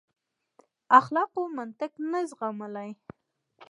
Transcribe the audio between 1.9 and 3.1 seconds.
نه زغملای.